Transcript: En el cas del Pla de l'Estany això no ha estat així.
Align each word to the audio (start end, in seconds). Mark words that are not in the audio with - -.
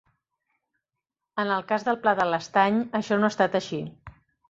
En 1.45 1.53
el 1.57 1.69
cas 1.73 1.87
del 1.91 2.01
Pla 2.07 2.17
de 2.23 2.27
l'Estany 2.33 2.83
això 3.03 3.21
no 3.23 3.33
ha 3.33 3.39
estat 3.39 3.63
així. 3.65 3.85